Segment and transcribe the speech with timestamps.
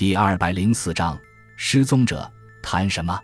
[0.00, 1.20] 第二百零四章
[1.56, 2.26] 失踪者
[2.62, 3.20] 谈什么？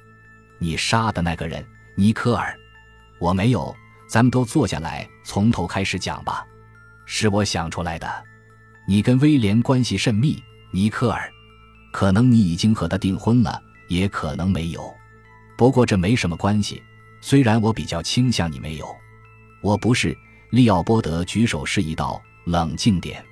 [0.58, 2.54] 你杀的那个人，尼科尔？
[3.18, 3.75] 我没有。
[4.06, 6.47] 咱们都坐下来，从头开始讲吧。
[7.07, 8.07] 是我想出来的。
[8.86, 10.39] 你跟威廉关系甚密，
[10.70, 11.32] 尼科尔。
[11.95, 13.58] 可能你已经和他订婚了，
[13.88, 14.95] 也可能没有。
[15.56, 16.82] 不过这没什么关系。
[17.22, 18.95] 虽然我比较倾向你没有。
[19.62, 20.14] 我不是。
[20.50, 23.24] 利奥波德举手示意道：“冷静点。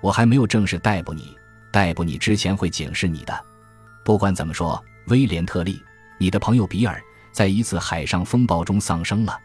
[0.00, 1.36] 我还没有正式逮捕你。”
[1.70, 3.44] 逮捕你之前会警示你的。
[4.04, 5.82] 不管怎么说，威廉特利，
[6.18, 7.02] 你的朋友比尔
[7.32, 9.38] 在一次海上风暴中丧生了，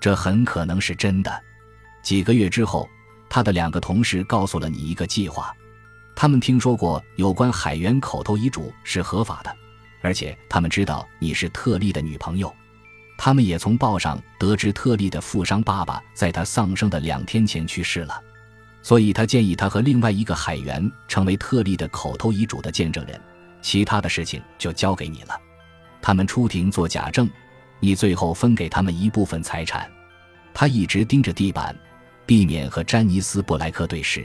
[0.00, 1.42] 这很可能是真的。
[2.02, 2.88] 几个月之后，
[3.28, 5.52] 他的两个同事告诉了你一个计划。
[6.14, 9.54] 他们听说过有关海员口头遗嘱是合法的，
[10.00, 12.54] 而且他们知道你是特利的女朋友。
[13.18, 18.22] 他们也从报上得知特利的富商爸爸在他丧生的两天前去世了。
[18.86, 23.20] 所以他建议他和另外一个海员成为特利的口头遗嘱的见证人，
[23.60, 25.36] 其他的事情就交给你了。
[26.00, 27.28] 他们出庭做假证，
[27.80, 29.90] 你最后分给他们一部分财产。
[30.54, 31.76] 他一直盯着地板，
[32.24, 34.24] 避免和詹尼斯·布莱克对视。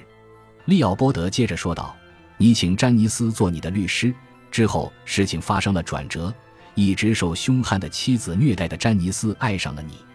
[0.66, 1.98] 利奥波德接着说道
[2.38, 4.14] ：“你请詹尼斯做你的律师
[4.52, 6.32] 之后，事情发生了转折。
[6.76, 10.06] 一直受凶悍的妻子虐待的詹尼斯爱上了你。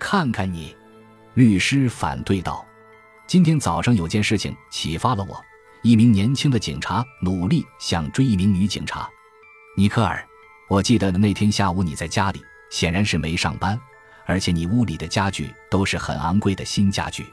[0.00, 0.74] 看看你。”
[1.34, 2.66] 律师反对道。
[3.26, 5.42] 今天早上有件事情启发了我。
[5.82, 9.08] 一名年轻的警察努力想追一名女警察，
[9.76, 10.24] 尼克尔。
[10.68, 13.78] 我记得那天下午你在家里，显然是没上班，
[14.24, 17.26] 而且你屋里的家具都是很昂贵的新家具。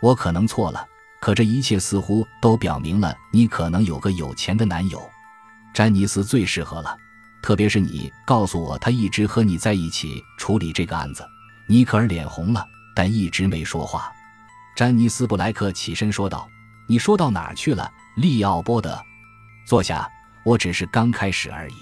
[0.00, 0.86] 我可能错了，
[1.20, 5.02] 可这一切似乎都表明了你可能有个有钱的男友。
[5.74, 6.96] 詹尼斯最适合了，
[7.42, 11.24] 特别是你告诉我他一直和你在一起处理这个案子。
[11.66, 14.12] 尼克尔脸红了，但一直没说话。
[14.80, 16.48] 詹尼斯·布莱克起身说道
[16.88, 18.98] ：“你说到哪儿去了，利奥波德？
[19.66, 20.10] 坐下，
[20.42, 21.74] 我只是刚开始而已。”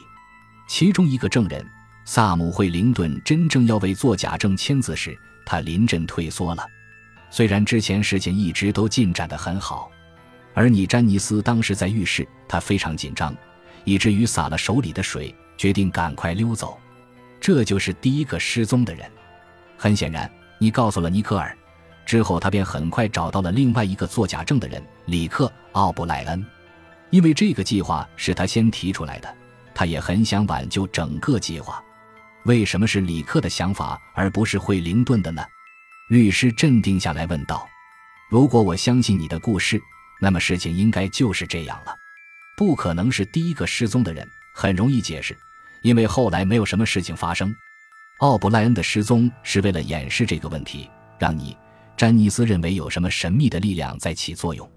[0.66, 1.64] 其中一个证人
[2.05, 6.67] 萨姆·惠灵顿真正要为作假证签字时，他临阵退缩了。
[7.30, 9.89] 虽然之前事情一直都进展得很好，
[10.52, 13.33] 而你詹尼斯当时在浴室，他非常紧张，
[13.84, 16.77] 以至于洒了手里的水，决定赶快溜走。
[17.40, 19.08] 这就是第一个失踪的人。
[19.77, 20.28] 很显然，
[20.58, 21.56] 你告诉了尼克尔。
[22.08, 26.42] 之后，他便很快找到了另外一个作假证的人里克·奥布莱恩，
[27.11, 29.36] 因为这个计划是他先提出来的，
[29.74, 31.85] 他也很想挽救整个计划。
[32.47, 35.45] 为什么是里克的想法而不是惠灵顿的呢？
[36.08, 37.68] 律师镇定下来问道
[38.30, 39.79] ：“如果我相信你的故事，
[40.18, 41.95] 那么事情应该就是这样了。
[42.57, 45.36] 不可能是第一个失踪的人，很容易解释，
[45.83, 47.55] 因为后来没有什么事情发生。
[48.20, 51.55] 奥布莱恩的失踪是为了掩饰这个问题，让你。”
[51.98, 54.70] 詹尼斯认为有什么神秘的力量在起作用。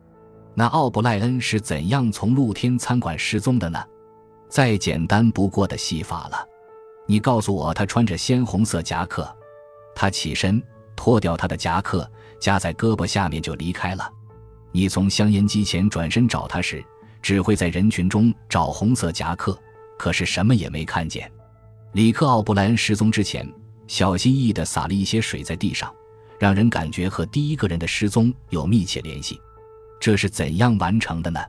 [0.56, 3.80] 那奥布莱恩是怎样从露天餐馆失踪的呢？
[4.50, 6.46] 再简单不过的戏法了。
[7.08, 9.32] 你告诉我，他穿着鲜红色夹克。
[9.94, 10.60] 他起身
[10.96, 12.10] 脱掉他的夹克，
[12.40, 14.12] 夹在胳膊下面就离开了。
[14.72, 16.84] 你从香烟机前转身找他时，
[17.22, 19.56] 只会在人群中找红色夹克，
[19.96, 21.32] 可是什么也没看见。
[21.94, 23.48] 里克·奥布莱恩失踪之前，
[23.86, 25.94] 小心翼翼地洒了一些水在地上。
[26.42, 29.40] 让人感觉和第一个人的失踪有密切联系，
[30.00, 31.40] 这是怎样完成的呢？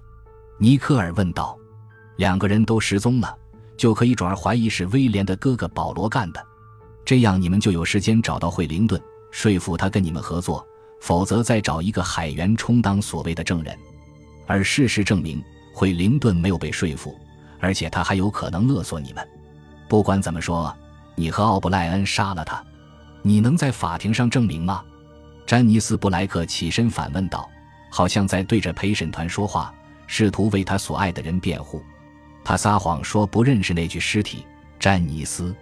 [0.59, 1.59] 尼克尔问道。
[2.17, 3.35] 两个人都失踪了，
[3.75, 6.45] 就可以转而怀疑是威廉的哥哥保罗干的，
[7.07, 10.63] 这样你们就有时间找到惠灵顿，说服他跟你们合作，
[11.01, 13.75] 否则再找一个海员充当所谓的证人。
[14.47, 15.43] 而事实证明，
[15.73, 17.19] 惠灵顿没有被说服，
[17.61, 19.27] 而且他还有可能勒索你们。
[19.89, 20.71] 不管怎么说，
[21.15, 22.63] 你和奥布莱恩杀了他。
[23.23, 24.85] 你能在法庭上证明吗？
[25.47, 27.49] 詹尼斯·布莱克起身反问道，
[27.91, 29.73] 好像在对着陪审团说话，
[30.07, 31.83] 试图为他所爱的人辩护。
[32.45, 34.45] 他撒谎说不认识那具尸体。
[34.79, 35.55] 詹尼斯，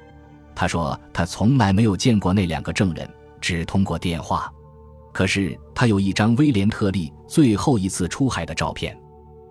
[0.55, 3.09] 他说他从来没有见过那两个证人，
[3.41, 4.51] 只通过电话。
[5.13, 8.99] 可是他有一张威廉·特利最后一次出海的照片，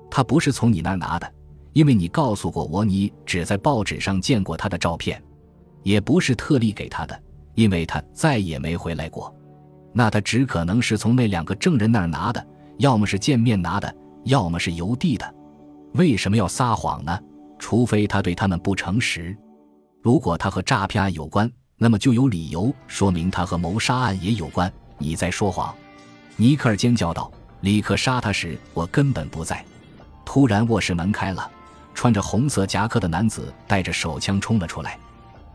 [0.09, 1.31] 他不是从你那儿拿的，
[1.74, 5.22] 因为你告诉过我你只在报纸上见过他的照片，
[5.84, 7.22] 也不是特利给他的。
[7.59, 9.35] 因为他再也没回来过，
[9.91, 12.47] 那他只可能是从那两个证人那儿拿的，
[12.78, 15.35] 要么是见面拿的，要么是邮递的。
[15.96, 17.20] 为什么要撒谎呢？
[17.58, 19.35] 除非他对他们不诚实。
[20.02, 24.72] 如果他和诈骗案有关，那么就有理由说明他和谋杀案也有关。
[24.97, 25.76] 你在说谎！
[26.38, 27.29] 尼克尔尖叫道
[27.59, 29.66] ：“李克杀他时，我根本不在。”
[30.23, 31.52] 突然，卧室门开了，
[31.94, 34.97] 穿着红色夹克的男子带着手枪冲了出来。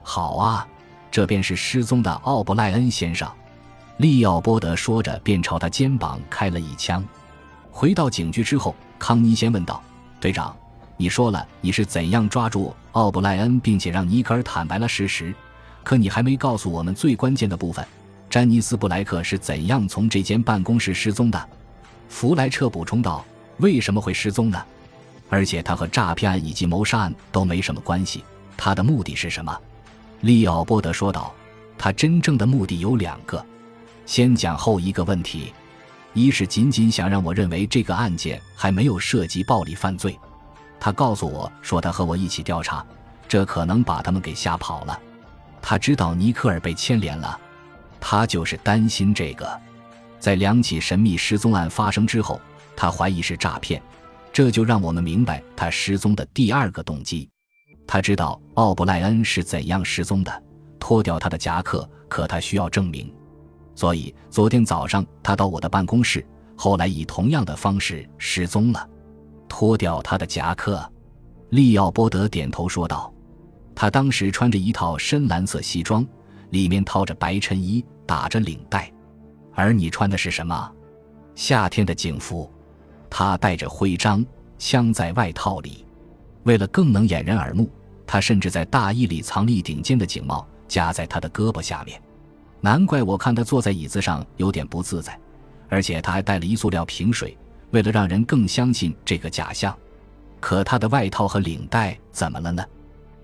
[0.02, 0.68] 好啊！
[1.14, 3.30] 这便是失踪的奥布莱恩先生，
[3.98, 7.04] 利奥波德说着，便朝他肩膀开了一枪。
[7.70, 9.80] 回到警局之后，康妮先问道
[10.18, 10.56] ：“队长，
[10.96, 15.32] 你说了你是怎样抓住奥布莱恩，并且让尼克尔坦白了事实，
[15.84, 17.86] 可你还没告诉我们最关键的部分：
[18.28, 21.48] 詹尼斯·布莱克是怎样从这间办公室失踪的？
[22.08, 23.24] 弗莱彻补充道
[23.58, 24.60] ：“为什么会失踪呢？
[25.30, 28.24] 而且他和诈骗案以及谋杀案都没什么关系。
[28.56, 29.56] 他的目的是什么？”
[30.20, 31.34] 利奥波德说道
[31.76, 33.44] ：“他真正的目的有两个。
[34.06, 35.52] 先讲后一个问题。”
[36.16, 40.16] 一是仅仅想让我认为这个案件还没有涉及暴力犯罪，
[40.78, 42.86] 他告诉我说他和我一起调查，
[43.26, 44.96] 这可能把他们给吓跑了。
[45.60, 47.36] 他知道尼克尔被牵连了，
[48.00, 49.60] 他就是担心这个。
[50.20, 52.40] 在两起神秘失踪案发生之后，
[52.76, 53.82] 他怀疑是诈骗，
[54.32, 57.28] 这就让我们明白他失踪的第二个动机。
[57.86, 60.42] 他知道奥布莱恩是怎样失踪的，
[60.78, 63.12] 脱掉他的夹克，可他需要证明。
[63.74, 66.24] 所以昨天早上他到我的办公室，
[66.56, 68.88] 后来以同样的方式失踪了。
[69.48, 70.82] 脱掉他的夹克，
[71.50, 73.12] 利奥波德点头说道
[73.74, 76.04] ：“他当时穿着一套深蓝色西装，
[76.50, 78.90] 里面套着白衬衣，打着领带。
[79.52, 80.72] 而你穿的是什么？
[81.34, 82.50] 夏天的警服。
[83.08, 84.24] 他带着徽章，
[84.58, 85.86] 枪在外套里。
[86.44, 87.68] 为了更能掩人耳目，
[88.06, 92.00] 他甚至在大衣里藏了一顶尖的警帽，夹在他的胳膊下面。”
[92.60, 95.18] 难怪我看他坐在椅子上有点不自在，
[95.68, 97.36] 而且他还带了一塑料瓶水，
[97.72, 99.76] 为了让人更相信这个假象。
[100.40, 102.64] 可他的外套和领带怎么了呢？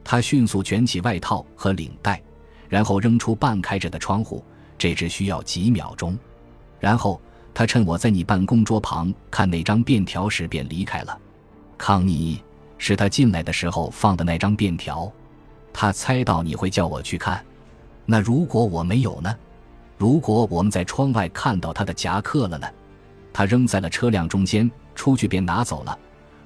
[0.05, 2.20] 他迅速卷起外套和领带，
[2.69, 4.44] 然后扔出半开着的窗户，
[4.76, 6.19] 这只需要几秒钟。
[6.78, 7.20] 然后
[7.55, 11.19] 他趁我在你办公桌旁看那张便条时便离开了。
[11.78, 12.43] 康妮
[12.81, 15.12] 是他进来的时候放的那张便条，
[15.71, 17.44] 他猜到你会叫我去看。
[18.06, 19.37] 那如果我没有呢？
[19.99, 22.67] 如果我们在窗外看到他的夹克了呢？
[23.35, 25.97] 他扔在了车辆中间，出去便拿走了。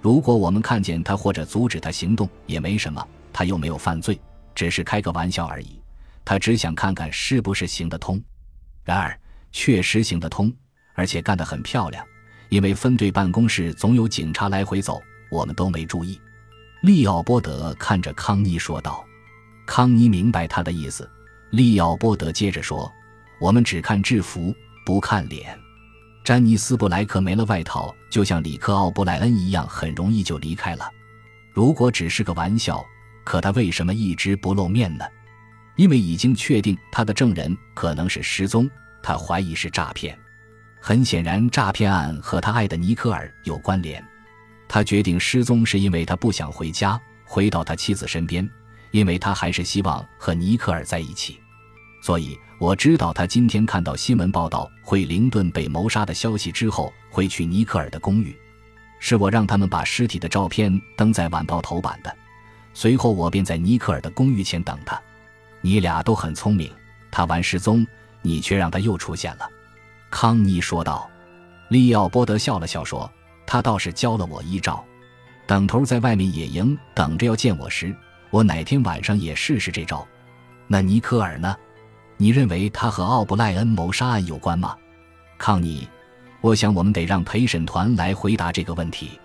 [0.03, 4.21] 如果我们看见他或者阻止他行动，也没什么，他又没有犯罪，
[4.57, 5.81] 只是开个玩笑而已。
[6.25, 8.21] 他只想看看是不是行得通。
[8.83, 9.17] 然而，
[9.53, 10.53] 确实行得通，
[10.95, 12.05] 而且干得很漂亮。
[12.49, 15.01] 因为分队办公室总有警察来回走，
[15.35, 16.21] 我们都没注意。
[16.81, 19.05] 利奥波德看着康妮说道
[19.67, 21.11] ：“康妮明白他的意思。”
[21.51, 22.91] 利奥波德接着说
[23.41, 24.55] ：“我们只看制服，
[24.87, 25.59] 不看脸。
[26.23, 30.89] 詹尼斯·布莱克没了外套，就像里克·奥布莱恩一样，很容易就离开了。
[31.53, 32.85] 如果只是个玩笑，
[33.25, 35.05] 可他为什么一直不露面呢？
[35.77, 38.71] 因为已经确定他的证人可能是失踪，
[39.03, 40.17] 他怀疑是诈骗。
[40.81, 44.05] 很显然，诈骗案和他爱的尼克尔有关联。
[44.69, 48.49] 他决定失踪是因为他不想回家，回到他妻子身边，
[48.91, 51.41] 因为他还是希望和尼克尔在一起。”
[52.03, 58.37] 所以我知道他今天看到新闻报道惠灵顿被谋杀的消息之后，会去尼克尔的公寓。
[58.99, 62.15] 是我让他们把尸体的照片登在晚报头版的。
[62.75, 65.01] 随后我便在尼克尔的公寓前等他。
[65.61, 66.71] 你俩都很聪明，
[67.11, 67.87] 他玩失踪，
[68.21, 69.49] 你却让他又出现了。”
[70.11, 71.11] 康妮说道。
[71.69, 73.11] 利奥波德笑了笑说
[73.47, 74.85] ：“他倒是教了我一招。
[75.47, 77.95] 等头在外面野营等着要见我时，
[78.31, 80.07] 我哪天晚上也试试这招。
[80.67, 81.57] 那尼克尔呢？”
[82.17, 84.77] 你认为他和奥布莱恩谋杀案有关吗，
[85.37, 85.87] 康尼？
[86.41, 89.19] 我想我们得让陪审团来回答这个问题。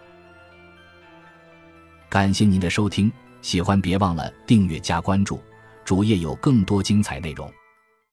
[2.09, 3.11] 感谢您的收听，
[3.43, 5.39] 喜欢别忘了订阅加关注，
[5.85, 7.47] 主页有更多精彩内容。